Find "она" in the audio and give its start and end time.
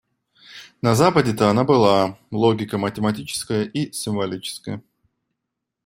1.51-1.63